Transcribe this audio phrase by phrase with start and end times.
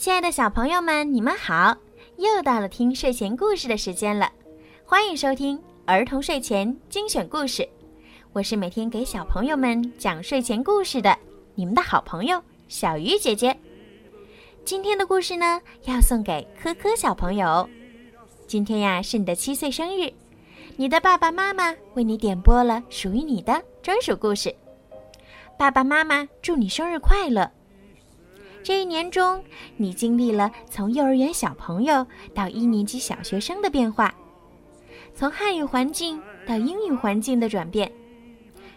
[0.00, 1.76] 亲爱的小朋友们，你们好！
[2.16, 4.32] 又到了听睡前故事的时间了，
[4.82, 7.68] 欢迎收听儿童睡前精选故事。
[8.32, 11.14] 我是每天给小朋友们讲睡前故事的
[11.54, 13.54] 你们的好朋友小鱼姐姐。
[14.64, 17.68] 今天的故事呢，要送给科科小朋友。
[18.46, 20.10] 今天呀，是你的七岁生日，
[20.76, 24.54] 你的爸爸妈妈为你点播了属于你的专属故事。
[25.58, 27.52] 爸爸妈妈祝你生日快乐！
[28.62, 29.42] 这一年中，
[29.76, 34.14] 你经历了从幼儿园小朋友到一年级小学生的变化，
[35.14, 37.90] 从汉语环境到英语环境的转变，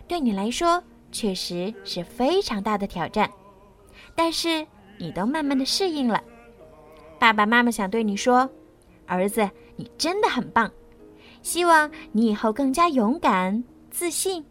[0.07, 3.29] 对你来说确实是非常大的挑战。
[4.15, 4.65] 但是
[4.97, 6.23] 你都慢慢的适应了。
[7.19, 8.49] 爸爸妈妈想对你说，
[9.05, 10.71] 儿子，你真的很棒！
[11.41, 13.61] 希望你以后更加勇敢、
[13.91, 14.43] 自信、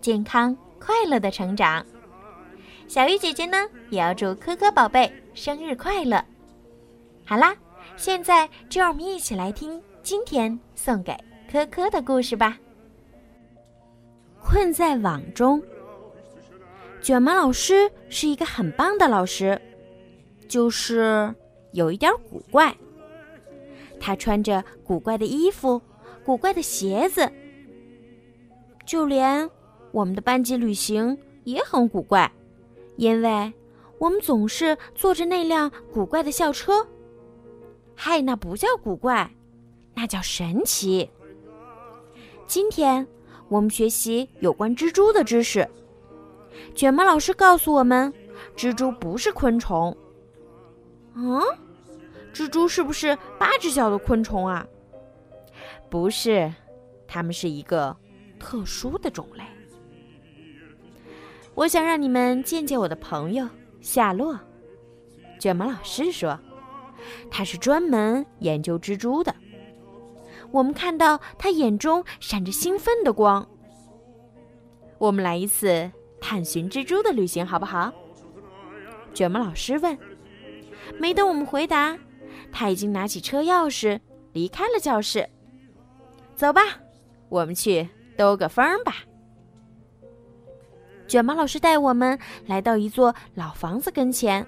[0.00, 1.84] 健康、快乐的成长。
[2.94, 3.56] 小鱼姐姐呢，
[3.90, 6.24] 也要祝科科宝贝生日快乐。
[7.26, 7.52] 好啦，
[7.96, 11.12] 现在就让我们一起来听今天送给
[11.50, 12.56] 科科的故事吧。
[14.40, 15.60] 困在网中，
[17.02, 19.60] 卷毛老师是一个很棒的老师，
[20.46, 21.34] 就是
[21.72, 22.72] 有一点古怪。
[23.98, 25.82] 他穿着古怪的衣服，
[26.24, 27.28] 古怪的鞋子，
[28.86, 29.50] 就连
[29.90, 32.30] 我们的班级旅行也很古怪。
[32.96, 33.52] 因为
[33.98, 36.86] 我们总是坐着那辆古怪的校车，
[37.94, 39.30] 嗨，那不叫古怪，
[39.94, 41.10] 那叫神奇。
[42.46, 43.06] 今天
[43.48, 45.68] 我们学习有关蜘蛛的知识。
[46.74, 48.12] 卷毛老师告诉我们，
[48.56, 49.96] 蜘蛛不是昆虫。
[51.14, 51.40] 嗯，
[52.32, 54.66] 蜘蛛是不是八只脚的昆虫啊？
[55.88, 56.52] 不是，
[57.06, 57.96] 它们是一个
[58.38, 59.42] 特殊的种类。
[61.54, 63.48] 我想让你们见见我的朋友
[63.80, 64.38] 夏洛，
[65.38, 66.38] 卷毛老师说，
[67.30, 69.34] 他是专门研究蜘蛛的。
[70.50, 73.48] 我们看到他眼中闪着兴奋的光。
[74.98, 77.92] 我们来一次探寻蜘蛛的旅行，好不好？
[79.12, 79.96] 卷毛老师问。
[80.98, 81.96] 没等我们回答，
[82.50, 84.00] 他已经拿起车钥匙
[84.32, 85.28] 离开了教室。
[86.34, 86.62] 走吧，
[87.28, 88.96] 我们去兜个风吧。
[91.06, 94.46] 卷毛老师带我们来到一座老房子跟前。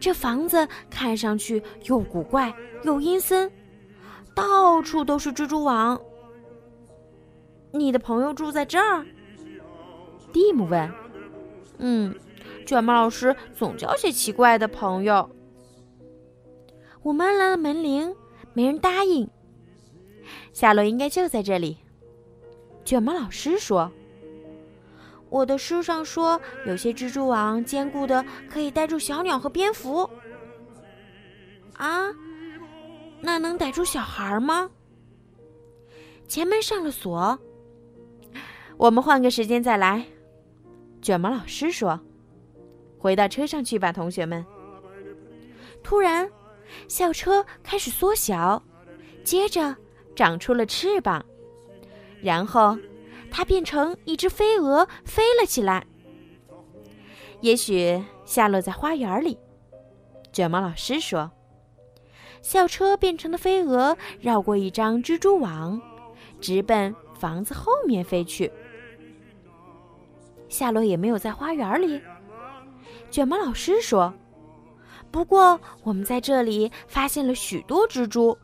[0.00, 3.50] 这房子看上去又古怪又阴森，
[4.34, 6.00] 到处都是蜘蛛网。
[7.72, 9.04] 你的朋友住在这儿？
[10.32, 10.90] 蒂姆问。
[11.78, 12.14] 嗯，
[12.66, 15.28] 卷毛老师总交些奇怪的朋友。
[17.02, 18.14] 我们按了门铃，
[18.52, 19.28] 没人答应。
[20.52, 21.78] 夏洛应该就在这里。
[22.84, 23.90] 卷毛老师说。
[25.30, 30.08] 我的书上说，有些蜘蛛网坚固的可以逮住小鸟和蝙蝠。
[31.74, 32.08] 啊，
[33.20, 34.70] 那能逮住小孩吗？
[36.26, 37.38] 前门上了锁。
[38.76, 40.04] 我们换个时间再来。
[41.02, 42.00] 卷毛老师说
[42.98, 44.44] ：“回到车上去吧，同学们。”
[45.84, 46.28] 突然，
[46.88, 48.62] 校车开始缩小，
[49.22, 49.76] 接着
[50.16, 51.24] 长出了翅膀，
[52.22, 52.76] 然后。
[53.30, 55.86] 它变成一只飞蛾，飞了起来。
[57.40, 59.38] 也许夏洛在花园里，
[60.32, 61.30] 卷毛老师说。
[62.40, 65.80] 校车变成的飞蛾绕过一张蜘蛛网，
[66.40, 68.50] 直奔房子后面飞去。
[70.48, 72.00] 夏洛也没有在花园里，
[73.10, 74.14] 卷毛老师说。
[75.10, 78.36] 不过我们在这里发现了许多蜘蛛，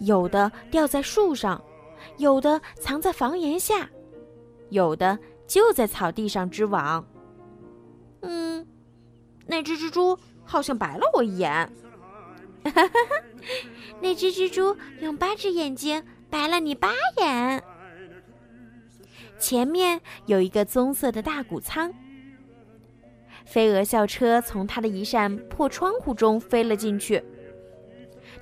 [0.00, 1.60] 有的吊在树上。
[2.16, 3.88] 有的藏在房檐下，
[4.70, 7.06] 有的就在草地上织网。
[8.22, 8.66] 嗯，
[9.46, 11.50] 那只蜘蛛好像白了我一眼。
[12.64, 12.90] 哈哈哈！
[14.00, 17.62] 那只蜘蛛用八只眼睛白了你八眼。
[19.38, 21.92] 前面有一个棕色的大谷仓，
[23.44, 27.22] 飞蛾校车从它的一扇破窗户中飞了进去。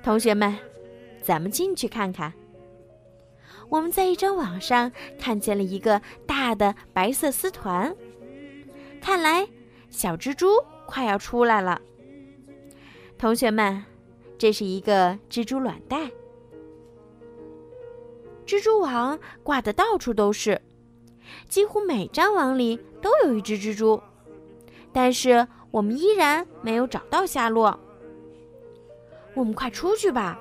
[0.01, 0.57] 同学们，
[1.21, 2.31] 咱们进去看看。
[3.73, 7.95] 我们在一张网上看见了一个大的白色丝团，
[9.01, 9.47] 看来
[9.89, 11.81] 小蜘蛛快要出来了。
[13.17, 13.83] 同学们，
[14.37, 16.11] 这是一个蜘蛛卵袋。
[18.45, 20.61] 蜘蛛网挂的到处都是，
[21.49, 23.99] 几乎每张网里都有一只蜘蛛，
[24.91, 27.79] 但是我们依然没有找到下落。
[29.33, 30.39] 我们快出去吧！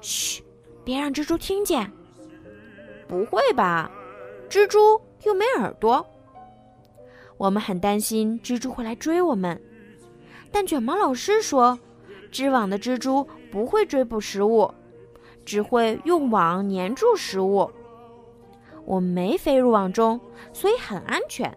[0.00, 0.40] 嘘，
[0.84, 1.90] 别让蜘蛛听见。
[3.06, 3.90] 不会吧，
[4.48, 6.04] 蜘蛛又没耳朵。
[7.36, 9.60] 我们很担心蜘蛛会来追我们，
[10.52, 11.78] 但卷毛老师说，
[12.30, 14.72] 织网的蜘蛛不会追捕食物，
[15.44, 17.70] 只会用网粘住食物。
[18.84, 20.20] 我们没飞入网中，
[20.52, 21.52] 所以很安全。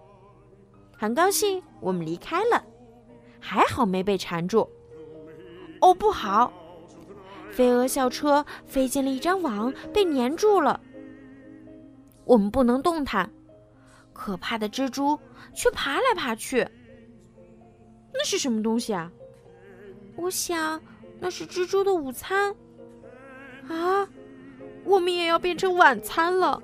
[0.98, 2.64] 很高兴我们离开了，
[3.40, 4.68] 还好没被缠住。
[5.80, 6.52] 哦，不好！
[7.52, 10.80] 飞蛾校车飞进了一张网，被粘住了。
[12.28, 13.32] 我们不能动弹，
[14.12, 15.18] 可怕的蜘蛛
[15.56, 16.68] 却爬来爬去。
[18.14, 19.10] 那是什么东西啊？
[20.18, 20.82] 我想
[21.20, 22.54] 那是蜘蛛的午餐。
[23.70, 24.08] 啊，
[24.84, 26.62] 我们也要变成晚餐了。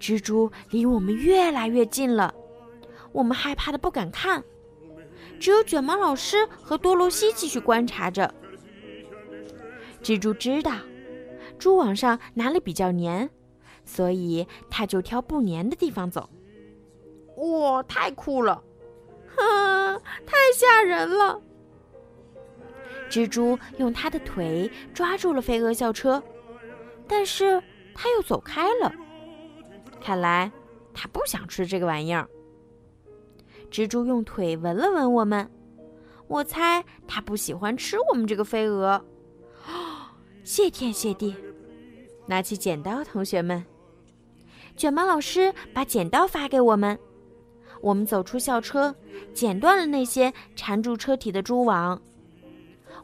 [0.00, 2.34] 蜘蛛离我们越来越近了，
[3.12, 4.42] 我们害怕的不敢看。
[5.38, 8.34] 只有卷毛老师和多罗西继续观察着。
[10.02, 10.72] 蜘蛛知道
[11.58, 13.28] 蛛网上哪里比较黏，
[13.86, 16.28] 所以他就挑不粘的地方走。
[17.36, 18.62] 哇，太酷了！
[19.34, 21.40] 哈，太吓人了！
[23.08, 26.22] 蜘蛛用它的腿抓住了飞蛾校车，
[27.06, 27.62] 但是
[27.94, 28.92] 它又走开了。
[30.00, 30.50] 看来
[30.92, 32.28] 它不想吃这个玩意儿。
[33.70, 35.50] 蜘蛛用腿闻了闻我们，
[36.26, 39.04] 我猜它不喜欢吃我们这个飞蛾。
[40.42, 41.36] 谢天谢地！
[42.26, 43.64] 拿起剪刀，同学们。
[44.76, 46.98] 卷毛老师把剪刀发给我们，
[47.80, 48.94] 我们走出校车，
[49.32, 52.00] 剪断了那些缠住车体的蛛网。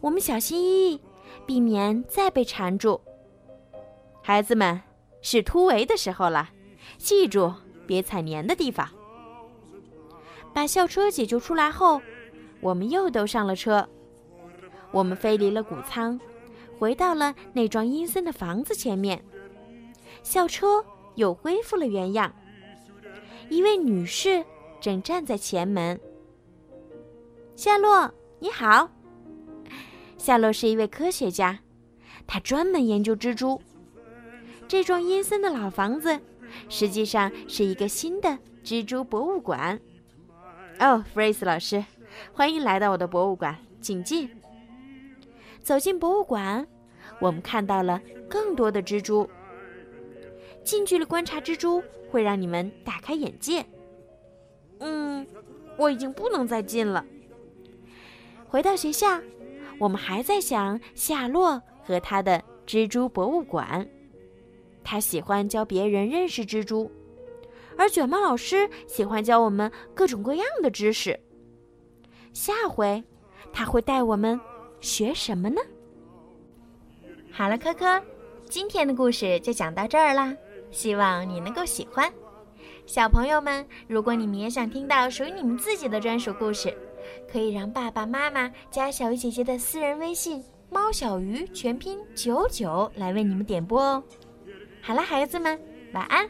[0.00, 1.00] 我们小心翼翼，
[1.46, 3.00] 避免再被缠住。
[4.20, 4.80] 孩子们，
[5.22, 6.50] 是突围的时候了，
[6.98, 7.52] 记住
[7.86, 8.88] 别踩粘的地方。
[10.52, 12.00] 把校车解救出来后，
[12.60, 13.88] 我们又都上了车。
[14.90, 16.20] 我们飞离了谷仓，
[16.78, 19.24] 回到了那幢阴森的房子前面。
[20.22, 22.32] 校车又恢复了原样。
[23.48, 24.44] 一位女士
[24.80, 26.00] 正站在前门。
[27.54, 28.90] 夏洛，你好。
[30.16, 31.58] 夏洛是一位科学家，
[32.26, 33.60] 他专门研究蜘蛛。
[34.66, 36.18] 这幢阴森的老房子，
[36.68, 39.78] 实际上是一个新的蜘蛛博物馆。
[40.78, 41.84] 哦，弗瑞斯老师，
[42.32, 44.30] 欢迎来到我的博物馆，请进。
[45.62, 46.66] 走进博物馆，
[47.20, 49.28] 我们看到了更多的蜘蛛。
[50.64, 53.64] 近距离观察蜘蛛会让你们大开眼界。
[54.80, 55.26] 嗯，
[55.76, 57.04] 我已经不能再近了。
[58.48, 59.20] 回到学校，
[59.78, 63.88] 我们还在想夏洛和他的蜘蛛博物馆。
[64.84, 66.90] 他喜欢教别人认识蜘蛛。
[67.78, 71.18] 而卷毛老师喜欢教我们各种各样的知识。
[72.32, 73.02] 下回
[73.52, 74.38] 他会带我们
[74.80, 75.60] 学什么呢？
[77.30, 78.02] 好了，科科，
[78.44, 80.36] 今天的故事就讲到这儿啦，
[80.72, 82.12] 希望你能够喜欢。
[82.84, 86.76] 小朋友们，如果你们也想听到属于你们自己的专属故事，
[87.30, 94.02] 可以让爸爸妈妈加小鱼姐姐的私人微信“猫小鱼”全拼九九来为你们点播哦。
[94.80, 95.60] 好了，孩子们，
[95.92, 96.28] 晚安。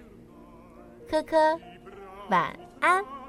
[1.09, 1.59] 科科，
[2.29, 3.22] 晚安。